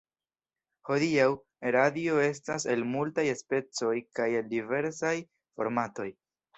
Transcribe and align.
Hodiaŭ, 0.89 1.27
radio 1.75 2.17
estas 2.29 2.67
el 2.75 2.83
multaj 2.97 3.29
specoj, 3.45 3.95
kaj 4.21 4.31
el 4.43 4.53
diversaj 4.59 5.17
formatoj. 5.37 6.13